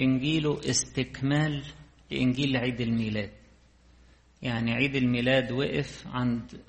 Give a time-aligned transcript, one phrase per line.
[0.00, 1.62] إنجيله استكمال
[2.10, 3.30] لإنجيل عيد الميلاد.
[4.42, 6.60] يعني عيد الميلاد وقف عند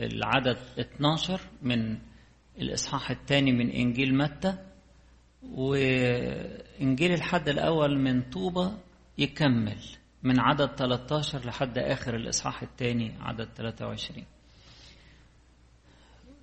[0.00, 1.98] العدد 12 من
[2.58, 4.58] الإصحاح الثاني من إنجيل متى
[5.42, 8.78] وإنجيل الحد الأول من طوبة
[9.18, 9.78] يكمل
[10.22, 14.24] من عدد 13 لحد آخر الإصحاح الثاني عدد 23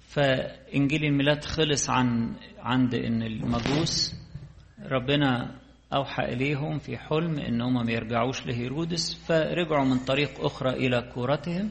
[0.07, 4.15] فإنجيل الميلاد خلص عن عند إن المجوس
[4.91, 5.55] ربنا
[5.93, 11.69] أوحى إليهم في حلم إن هم ما يرجعوش لهيرودس فرجعوا من طريق أخرى إلى كورتهم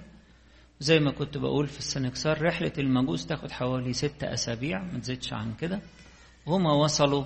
[0.80, 5.54] زي ما كنت بقول في السنكسار رحلة المجوس تاخد حوالي ست أسابيع ما تزيدش عن
[5.54, 5.80] كده.
[6.46, 7.24] وهم وصلوا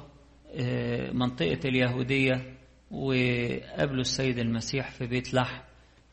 [1.13, 2.55] منطقة اليهودية
[2.91, 5.61] وقابلوا السيد المسيح في بيت لحم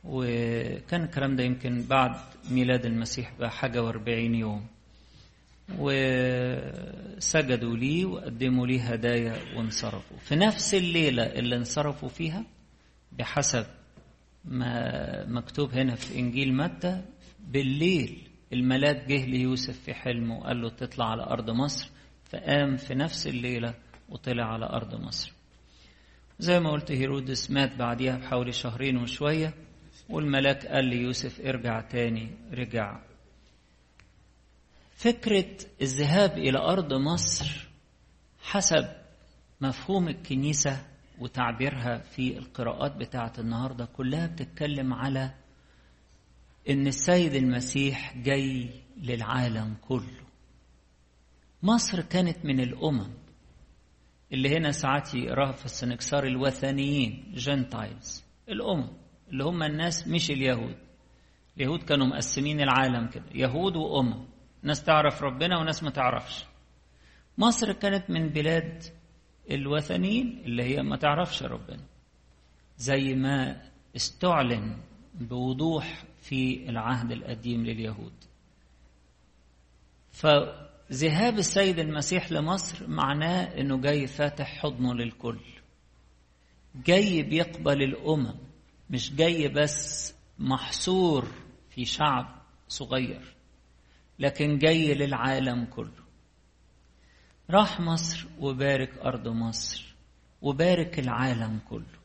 [0.04, 2.16] وكان الكلام ده يمكن بعد
[2.52, 4.66] ميلاد المسيح بحاجة وأربعين يوم.
[5.80, 10.18] وسجدوا لي وقدموا لي هدايا وانصرفوا.
[10.18, 12.46] في نفس الليلة اللي انصرفوا فيها
[13.12, 13.66] بحسب
[14.46, 17.02] ما مكتوب هنا في إنجيل متى
[17.40, 21.90] بالليل الملاك جه ليوسف في حلمه وقال له تطلع على أرض مصر
[22.26, 23.74] فقام في نفس الليلة
[24.10, 25.34] وطلع على أرض مصر.
[26.40, 29.54] زي ما قلت هيرودس مات بعديها بحوالي شهرين وشوية
[30.10, 33.00] والملاك قال ليوسف ارجع تاني رجع
[34.96, 37.68] فكرة الذهاب إلى أرض مصر
[38.42, 38.86] حسب
[39.62, 40.86] مفهوم الكنيسة
[41.20, 45.34] وتعبيرها في القراءات بتاعة النهاردة كلها بتتكلم على
[46.70, 50.24] إن السيد المسيح جاي للعالم كله.
[51.64, 53.14] مصر كانت من الأمم
[54.34, 58.88] اللي هنا ساعات يقراها في السنكسار الوثنيين جنتايلز الأمم
[59.30, 60.76] اللي هم الناس مش اليهود.
[61.58, 64.33] اليهود كانوا مقسمين العالم كده يهود وأمم.
[64.64, 66.46] ناس تعرف ربنا وناس ما تعرفش.
[67.38, 68.84] مصر كانت من بلاد
[69.52, 71.84] الوثنيين اللي هي ما تعرفش ربنا.
[72.78, 73.62] زي ما
[73.96, 74.78] استعلن
[75.14, 78.14] بوضوح في العهد القديم لليهود.
[80.12, 85.40] فذهاب السيد المسيح لمصر معناه إنه جاي فاتح حضنه للكل.
[86.76, 88.36] جاي بيقبل الأمم
[88.90, 91.28] مش جاي بس محصور
[91.70, 93.36] في شعب صغير.
[94.20, 96.04] لكن جاي للعالم كله.
[97.50, 99.96] راح مصر وبارك أرض مصر
[100.42, 102.04] وبارك العالم كله.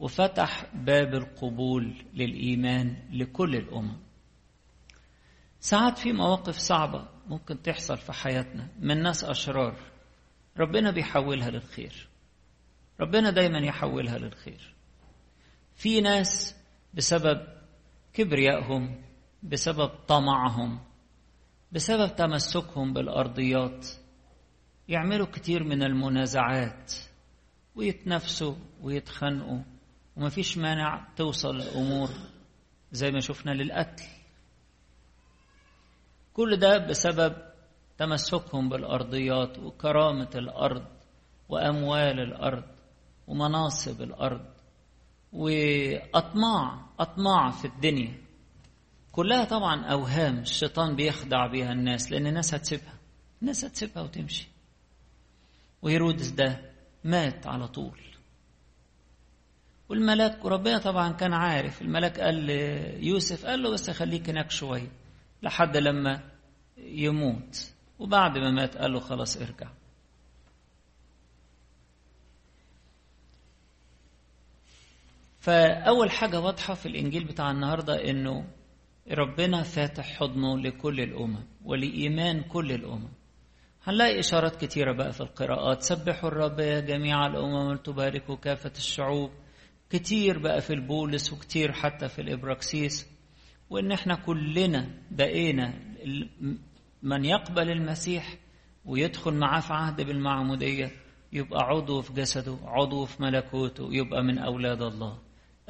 [0.00, 3.96] وفتح باب القبول للإيمان لكل الأمم.
[5.60, 9.76] ساعات في مواقف صعبة ممكن تحصل في حياتنا من ناس أشرار.
[10.58, 12.08] ربنا بيحولها للخير.
[13.00, 14.74] ربنا دايما يحولها للخير.
[15.76, 16.56] في ناس
[16.94, 17.46] بسبب
[18.12, 19.02] كبريائهم
[19.42, 20.80] بسبب طمعهم
[21.74, 23.86] بسبب تمسكهم بالأرضيات
[24.88, 26.92] يعملوا كتير من المنازعات
[27.76, 29.62] ويتنافسوا ويتخانقوا
[30.16, 32.08] ومفيش مانع توصل الأمور
[32.92, 34.04] زي ما شفنا للقتل.
[36.34, 37.36] كل ده بسبب
[37.98, 40.84] تمسكهم بالأرضيات وكرامة الأرض
[41.48, 42.64] وأموال الأرض
[43.26, 44.44] ومناصب الأرض
[45.32, 48.23] وأطماع أطماع في الدنيا.
[49.14, 52.94] كلها طبعا أوهام الشيطان بيخدع بيها الناس لأن الناس هتسيبها.
[53.42, 54.48] الناس هتسيبها وتمشي.
[55.82, 56.70] وهيرودس ده
[57.04, 58.00] مات على طول.
[59.88, 61.82] والملاك وربنا طبعا كان عارف.
[61.82, 64.92] الملاك قال ليوسف قال له بس خليك هناك شوية
[65.42, 66.30] لحد لما
[66.78, 67.72] يموت.
[67.98, 69.68] وبعد ما مات قال له خلاص ارجع.
[75.40, 78.44] فأول حاجة واضحة في الإنجيل بتاع النهاردة إنه
[79.12, 83.08] ربنا فاتح حضنه لكل الأمم ولإيمان كل الأمم.
[83.84, 85.82] هنلاقي إشارات كتيرة بقى في القراءات.
[85.82, 89.30] سبحوا الرب يا جميع الأمم ولتباركوا كافة الشعوب.
[89.90, 93.06] كتير بقى في البولس وكتير حتى في الإبراكسيس.
[93.70, 95.74] وإن إحنا كلنا بقينا
[97.02, 98.38] من يقبل المسيح
[98.84, 100.90] ويدخل معاه في عهد بالمعمودية
[101.32, 105.18] يبقى عضو في جسده عضو في ملكوته يبقى من أولاد الله.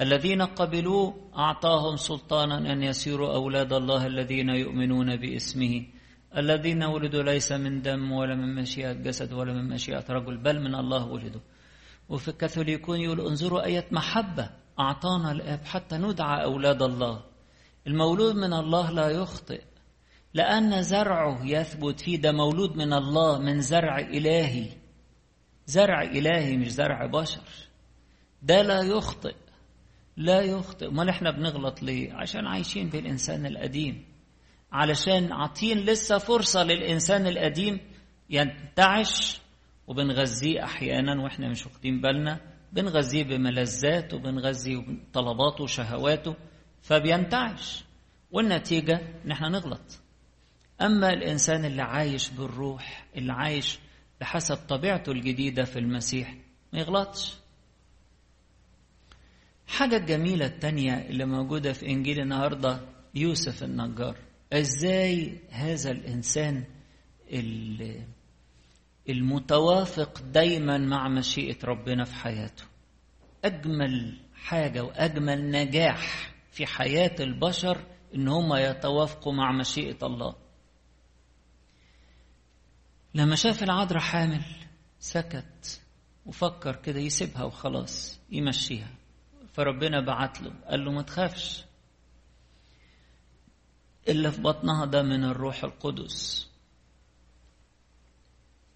[0.01, 5.87] الذين قبلوه أعطاهم سلطانا أن يسيروا أولاد الله الذين يؤمنون باسمه.
[6.37, 10.75] الذين ولدوا ليس من دم ولا من مشيئة جسد ولا من مشيئة رجل بل من
[10.75, 11.41] الله ولدوا
[12.09, 14.51] وفي الكاثوليكون يقول انظروا أية محبة
[14.81, 17.23] أعطانا الآب حتى ندعى أولاد الله.
[17.87, 19.63] المولود من الله لا يخطئ
[20.35, 22.21] لأن زرعه يثبت فيه.
[22.21, 24.69] ده مولود من الله من زرع إلهي.
[25.67, 27.43] زرع إلهي مش زرع بشر.
[28.43, 29.35] ده لا يخطئ.
[30.17, 30.89] لا يخطئ.
[30.89, 34.05] امال إحنا بنغلط ليه؟ عشان عايشين بالانسان القديم.
[34.73, 37.81] علشان عاطين لسه فرصة للإنسان القديم
[38.31, 39.41] ينتعش
[39.87, 42.41] وبنغذيه أحيانا وإحنا مش واخدين بالنا.
[42.73, 46.37] بنغذيه بملذات وبنغذيه بطلباته وشهواته
[46.83, 47.85] فبينتعش.
[48.31, 50.01] والنتيجة إن إحنا نغلط.
[50.81, 53.79] أما الإنسان اللي عايش بالروح اللي عايش
[54.21, 56.35] بحسب طبيعته الجديدة في المسيح
[56.73, 57.35] ما يغلطش.
[59.67, 62.81] حاجة الجميلة التانية اللي موجودة في إنجيل النهاردة
[63.15, 64.19] يوسف النجار.
[64.53, 66.65] إزاي هذا الإنسان
[69.09, 72.65] المتوافق دايما مع مشيئة ربنا في حياته؟
[73.45, 77.85] أجمل حاجة وأجمل نجاح في حياة البشر
[78.15, 80.35] إن هم يتوافقوا مع مشيئة الله.
[83.15, 84.45] لما شاف العذراء حامل
[84.99, 85.81] سكت
[86.27, 88.91] وفكر كده يسيبها وخلاص يمشيها.
[89.55, 90.53] فربنا بعت له.
[90.69, 91.65] قال له ما تخافش.
[94.09, 96.51] اللي في بطنها ده من الروح القدس.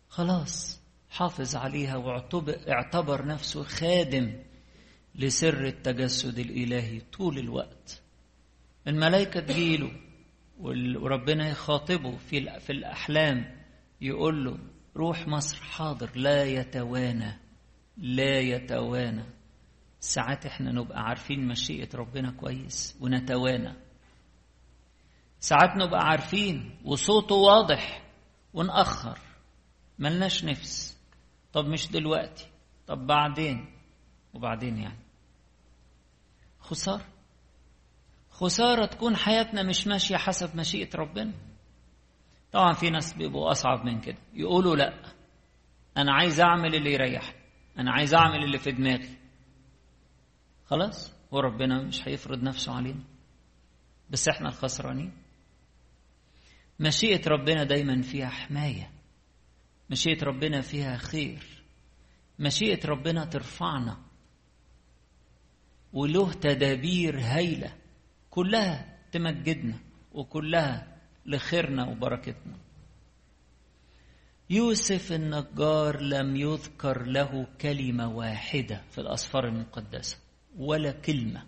[0.08, 0.80] خلاص
[1.10, 4.42] حافظ عليها واعتبر نفسه خادم
[5.14, 8.02] لسر التجسد الإلهي طول الوقت.
[8.86, 9.90] الملائكة تجيله
[10.60, 13.64] وربنا يخاطبه في في الأحلام.
[14.00, 14.58] يقول له
[14.96, 16.10] روح مصر حاضر.
[16.14, 17.38] لا يتوانى.
[17.96, 19.37] لا يتوانى.
[20.00, 23.74] ساعات إحنا نبقى عارفين مشيئة ربنا كويس ونتوانى.
[25.40, 28.02] ساعات نبقى عارفين وصوته واضح
[28.54, 29.18] ونأخر.
[29.98, 30.98] ملناش نفس.
[31.52, 32.46] طب مش دلوقتي
[32.86, 33.74] طب بعدين؟
[34.34, 34.98] وبعدين يعني.
[36.60, 37.04] خسارة.
[38.30, 41.32] خسارة تكون حياتنا مش ماشية حسب مشيئة ربنا.
[42.52, 44.18] طبعا في ناس بيبقوا أصعب من كده.
[44.34, 44.94] يقولوا لأ
[45.96, 47.38] أنا عايز أعمل اللي يريحني
[47.78, 49.18] أنا عايز أعمل اللي في دماغي.
[50.70, 53.04] خلاص؟ هو ربنا مش هيفرض نفسه علينا.
[54.10, 55.12] بس إحنا الخسرانين.
[56.80, 58.90] مشيئة ربنا دايما فيها حماية.
[59.90, 61.64] مشيئة ربنا فيها خير.
[62.38, 63.98] مشيئة ربنا ترفعنا.
[65.92, 67.76] وله تدابير هايلة.
[68.30, 69.78] كلها تمجدنا.
[70.12, 72.58] وكلها لخيرنا وبركتنا.
[74.50, 80.27] يوسف النجار لم يذكر له كلمة واحدة في الأسفار المقدسة.
[80.58, 81.46] ولا كلمة.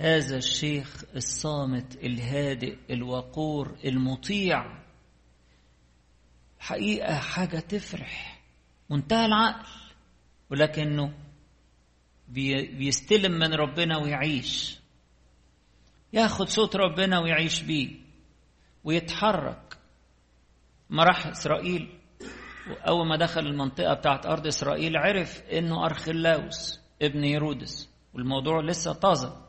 [0.00, 4.84] هذا الشيخ الصامت الهادئ الوقور المطيع.
[6.58, 8.42] حقيقة حاجة تفرح.
[8.90, 9.68] منتهى العقل.
[10.50, 11.14] ولكنه
[12.28, 14.78] بيستلم من ربنا ويعيش.
[16.12, 17.90] ياخد صوت ربنا ويعيش بيه.
[18.84, 19.78] ويتحرك.
[20.90, 22.00] ما راح إسرائيل.
[22.70, 29.44] وأول ما دخل المنطقة بتاعت أرض إسرائيل عرف إنه أرخلاوس ابن هيرودس والموضوع لسه طازة.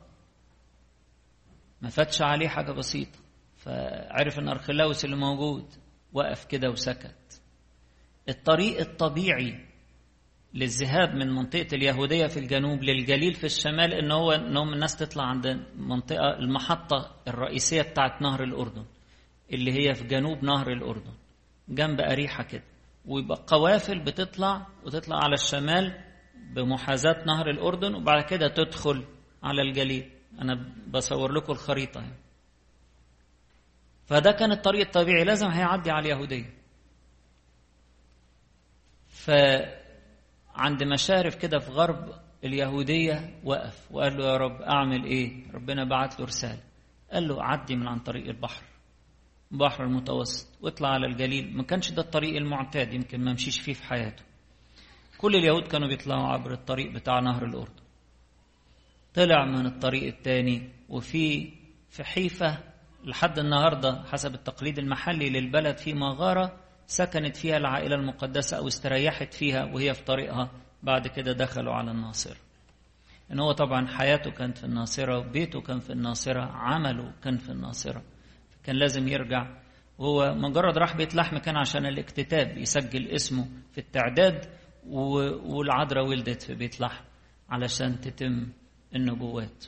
[1.81, 3.19] ما فاتش عليه حاجة بسيطة.
[3.57, 5.65] فعرف إن أرخلاوس اللي موجود
[6.13, 7.41] وقف كده وسكت.
[8.29, 9.65] الطريق الطبيعي
[10.53, 15.45] للذهاب من منطقة اليهودية في الجنوب للجليل في الشمال إن هو إنهم الناس تطلع عند
[15.45, 18.85] المنطقة المحطة الرئيسية بتاعت نهر الأردن
[19.53, 21.13] اللي هي في جنوب نهر الأردن
[21.69, 22.63] جنب أريحة كده.
[23.05, 26.03] ويبقى قوافل بتطلع وتطلع على الشمال
[26.55, 29.05] بمحاذاة نهر الأردن وبعد كده تدخل
[29.43, 30.11] على الجليل
[30.41, 32.17] أنا بصور لكم الخريطة يعني.
[34.05, 36.53] فده كان الطريق الطبيعي لازم هيعدي على اليهودية.
[39.09, 42.13] فعند مشارف كده في غرب
[42.43, 46.63] اليهودية وقف وقال له يا رب أعمل إيه؟ ربنا بعت له رسالة.
[47.11, 48.63] قال له عدي من عن طريق البحر
[49.51, 53.83] البحر المتوسط واطلع على الجليل ما كانش ده الطريق المعتاد يمكن ما مشيش فيه في
[53.83, 54.23] حياته.
[55.17, 57.85] كل اليهود كانوا بيطلعوا عبر الطريق بتاع نهر الأردن.
[59.13, 61.51] طلع من الطريق الثاني وفي
[61.89, 62.57] في حيفة
[63.03, 69.63] لحد النهاردة حسب التقليد المحلي للبلد في مغارة سكنت فيها العائلة المقدسة أو استريحت فيها
[69.63, 70.51] وهي في طريقها.
[70.83, 72.37] بعد كده دخلوا على الناصرة.
[73.31, 78.03] إن هو طبعا حياته كانت في الناصرة وبيته كان في الناصرة عمله كان في الناصرة.
[78.63, 79.47] كان لازم يرجع.
[79.97, 83.47] وهو مجرد راح بيت لحم كان عشان الاكتتاب يسجل اسمه.
[83.71, 84.45] في التعداد
[84.87, 87.03] والعذراء ولدت في بيت لحم
[87.49, 88.47] علشان تتم
[88.95, 89.65] النبوات.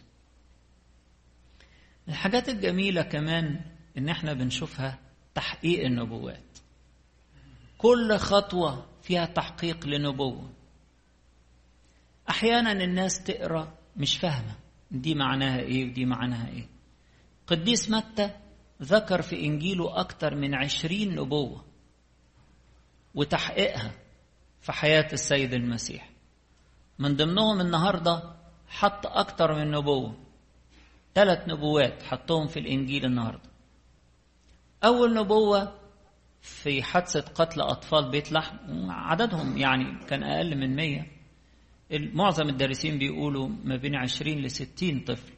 [2.08, 3.62] الحاجات الجميلة كمان
[3.98, 5.00] إن إحنا بنشوفها
[5.36, 6.58] تحقيق النبوات.
[7.78, 10.50] كل خطوة فيها تحقيق لنبوة.
[12.30, 14.56] أحيانا الناس تقرأ مش فاهمة
[14.92, 16.68] دي معناها إيه ودي معناها إيه.
[17.48, 18.32] قديس متى
[18.82, 21.66] ذكر في إنجيله أكثر من عشرين نبوة
[23.16, 23.92] وتحقيقها.
[24.62, 26.10] في حياة السيد المسيح.
[27.00, 28.24] من ضمنهم النهاردة
[28.68, 30.16] حط أكثر من نبوة.
[31.16, 33.50] ثلاث نبوات حطهم في الإنجيل النهاردة.
[34.84, 35.74] أول نبوة
[36.42, 41.12] في حادثة قتل أطفال بيت لحم عددهم يعني كان أقل من مية.
[41.92, 45.34] معظم الدارسين بيقولوا ما بين عشرين لستين طفل.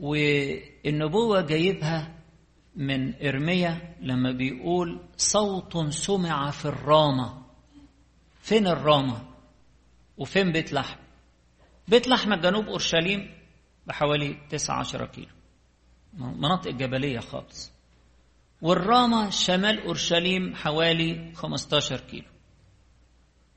[0.00, 2.14] والنبوة جايبها
[2.76, 7.47] من إرميا لما بيقول صوت سمع في الرامة.
[8.48, 9.22] فين الرامة؟
[10.16, 10.96] وفين بيت لحم؟
[11.88, 13.34] بيت لحم جنوب أورشليم
[13.86, 15.32] بحوالي 19 كيلو.
[16.12, 17.72] مناطق جبلية خالص.
[18.62, 22.28] والرامة شمال أورشليم حوالي 15 كيلو.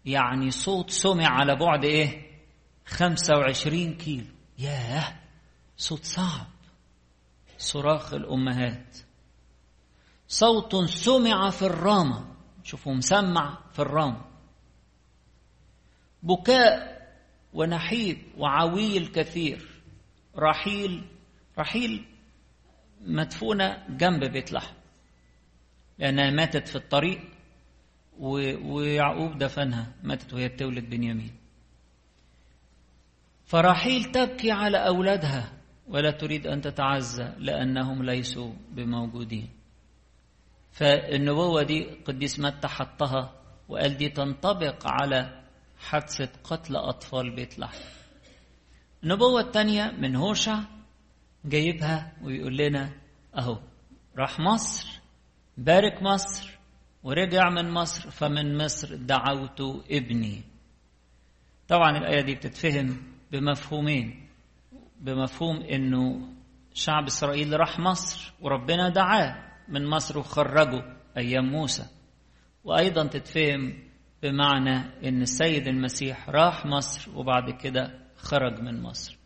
[0.05, 2.41] يعني صوت سمع على بعد إيه؟
[2.85, 4.25] 25 كيلو.
[4.57, 5.19] ياه!
[5.77, 6.47] صوت صعب.
[7.57, 8.97] صراخ الأمهات.
[10.27, 12.35] صوت سمع في الرامة.
[12.63, 14.30] شوفوا مسمع في الرامة.
[16.23, 17.01] بكاء
[17.53, 19.67] ونحيب وعويل كثير.
[20.37, 21.03] رحيل
[21.59, 22.05] رحيل
[23.01, 24.73] مدفونة جنب بيت لحم
[25.99, 27.21] لأنها ماتت في الطريق
[28.63, 29.93] ويعقوب دفنها.
[30.03, 31.35] ماتت وهي بتولد بنيامين.
[33.45, 35.51] فرحيل تبكي على أولادها.
[35.87, 39.49] ولا تريد أن تتعزى لأنهم ليسوا بموجودين.
[40.71, 43.33] فالنبوة دي قديس متى حطها
[43.69, 45.40] وقال دي تنطبق على
[45.81, 47.83] حادثة قتل أطفال بيت لحم.
[49.03, 50.59] النبوة الثانية من هوشع
[51.45, 52.93] جايبها ويقول لنا
[53.37, 53.59] أهو
[54.17, 54.99] راح مصر
[55.57, 56.57] بارك مصر
[57.03, 59.61] ورجع من مصر فمن مصر دعوت
[59.91, 60.41] ابني.
[61.67, 64.27] طبعا الآية دي بتتفهم بمفهومين
[64.99, 66.29] بمفهوم إنه
[66.73, 71.85] شعب إسرائيل راح مصر وربنا دعاه من مصر وخرجه أيام موسى.
[72.63, 73.90] وأيضا تتفهم
[74.23, 79.17] بمعنى إن السيد المسيح راح مصر وبعد كده خرج من مصر.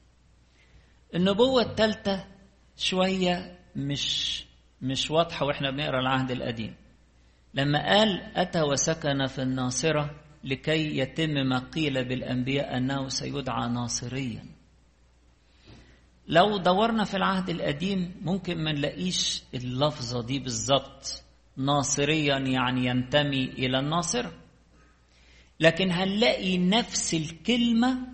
[1.16, 2.25] النبوة الثالثة
[2.78, 4.44] شوية مش
[4.82, 6.75] مش واضحة وإحنا بنقرأ العهد القديم.
[7.54, 14.46] لما قال أتى وسكن في الناصرة لكي يتم ما قيل بالأنبياء أنه سيدعى ناصريا.
[16.28, 21.24] لو دورنا في العهد القديم ممكن ما نلاقيش اللفظة دي بالظبط.
[21.58, 24.32] ناصريا يعني ينتمي إلى الناصرة.
[25.60, 28.08] لكن هنلاقي نفس الكلمة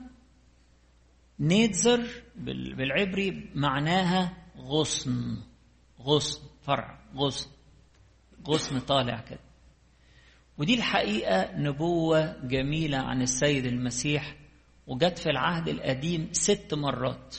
[1.40, 2.24] نيتزر
[2.76, 5.38] بالعبري معناها غصن
[6.02, 7.50] غصن فرع غصن
[8.48, 9.40] غصن طالع كده.
[10.58, 14.36] ودي الحقيقة نبوة جميلة عن السيد المسيح
[14.88, 17.38] وجت في العهد القديم ست مرات.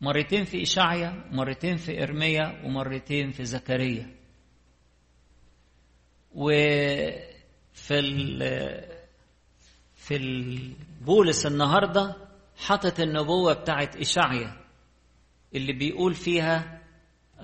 [0.00, 4.16] مرتين في إشعيا مرتين في إرميا ومرتين في زكريا.
[6.32, 7.29] وفي
[7.90, 8.38] ال
[9.94, 12.16] في البولس النهارده
[12.56, 14.56] حطت النبوة بتاعت إشعيا
[15.54, 16.80] اللي بيقول فيها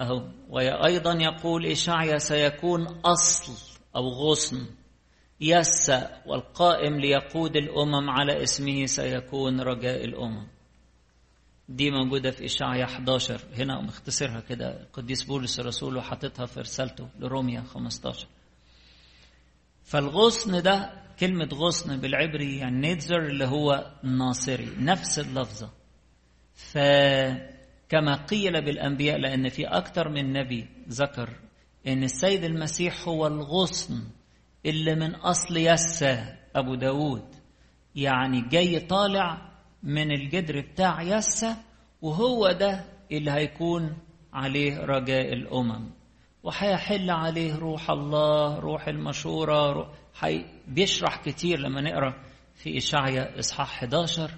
[0.00, 3.52] أهو وأيضا يقول إشعيا سيكون أصل
[3.96, 4.66] أو غصن.
[5.40, 10.46] يسى والقائم ليقود الأمم على اسمه سيكون رجاء الأمم.
[11.68, 17.60] دي موجودة في إشعيا 11 هنا مختصرها كده القديس بولس الرسول وحاططها في رسالته لروميا
[17.62, 18.26] 15
[19.86, 20.90] فالغصن ده
[21.20, 25.70] كلمة غصن بالعبري يعني نيتزر اللي هو ناصري نفس اللفظة.
[26.54, 31.30] فكما قيل بالأنبياء لأن في أكثر من نبي ذكر
[31.86, 34.04] إن السيد المسيح هو الغصن
[34.66, 37.24] اللي من أصل يسى أبو داود.
[37.94, 39.52] يعني جاي طالع
[39.82, 41.54] من الجدر بتاع يسى
[42.02, 43.96] وهو ده اللي هيكون
[44.32, 45.90] عليه رجاء الأمم.
[46.46, 52.22] وهيحل عليه روح الله روح المشورة روح حي بيشرح كتير لما نقرأ
[52.54, 54.30] في إشعيا إصحاح 11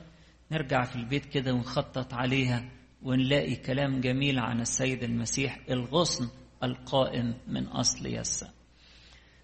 [0.52, 2.70] نرجع في البيت كده ونخطط عليها
[3.02, 6.28] ونلاقي كلام جميل عن السيد المسيح الغصن
[6.62, 8.48] القائم من أصل يسى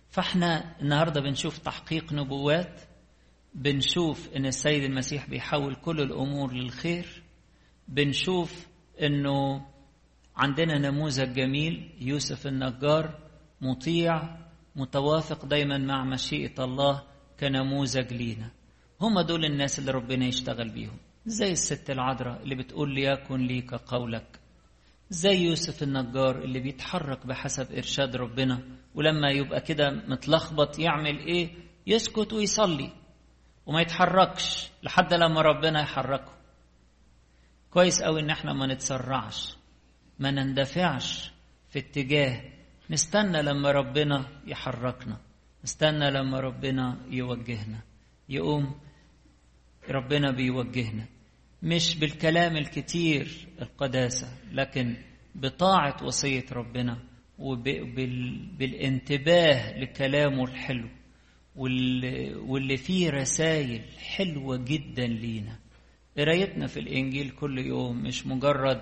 [0.09, 2.80] فإحنا النهارده بنشوف تحقيق نبوات
[3.54, 7.23] بنشوف إن السيد المسيح بيحول كل الأمور للخير
[7.88, 8.66] بنشوف
[9.02, 9.66] إنه
[10.36, 13.18] عندنا نموذج جميل يوسف النجار
[13.60, 14.36] مطيع
[14.76, 17.02] متوافق دايما مع مشيئة الله
[17.40, 18.50] كنموذج لينا.
[19.00, 20.96] هم دول الناس اللي ربنا يشتغل بيهم.
[21.26, 24.40] زي الست العذراء اللي بتقول ليكن لي كقولك
[25.10, 28.62] زي يوسف النجار اللي بيتحرك بحسب إرشاد ربنا
[28.94, 31.48] ولما يبقى كده متلخبط يعمل إيه؟
[31.86, 32.90] يسكت ويصلي.
[33.66, 36.32] وما يتحركش لحد لما ربنا يحركه.
[37.70, 39.56] كويس قوي إن إحنا ما نتسرعش.
[40.18, 41.33] ما نندفعش
[41.71, 42.42] في اتجاه.
[42.90, 45.21] نستنى لما ربنا يحركنا.
[45.64, 47.80] نستنى لما ربنا يوجهنا.
[48.28, 48.75] يقوم
[49.90, 51.06] ربنا بيوجهنا.
[51.62, 54.97] مش بالكلام الكتير القداسة لكن
[55.35, 56.99] بطاعة وصية ربنا
[58.59, 60.88] وبالانتباه لكلامه الحلو
[61.56, 65.59] واللي فيه رسائل حلوة جدا لينا.
[66.18, 68.80] قرايتنا في الإنجيل كل يوم مش مجرد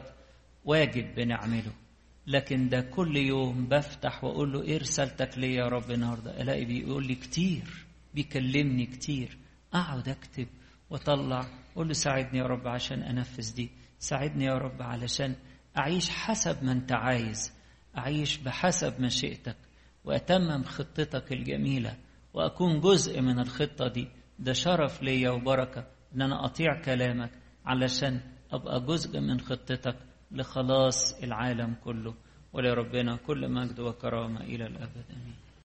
[0.64, 1.73] واجب بنعمله
[2.26, 6.42] لكن ده كل يوم بفتح وأقول له إيه رسالتك ليا يا رب النهاردة.
[6.42, 9.38] ألاقي بيقول لي كتير بيكلمني كتير.
[9.75, 10.47] أقعد أكتب
[10.90, 13.71] وأطلع أقول له ساعدني يا رب عشان أنفذ دي.
[13.99, 15.35] ساعدني يا رب علشان
[15.78, 17.52] أعيش حسب ما أنت عايز.
[17.99, 19.57] أعيش بحسب مشيئتك
[20.04, 21.97] وأتمم خطتك الجميلة.
[22.35, 24.09] وأكون جزء من الخطة دي.
[24.38, 27.31] ده شرف ليا وبركة إن أنا أطيع كلامك
[27.64, 28.21] علشان
[28.52, 29.97] أبقى جزء من خطتك.
[30.33, 32.15] لخلاص العالم كله.
[32.53, 35.05] ولربنا كل مجد وكرامة إلى الأبد.
[35.11, 35.51] آمين.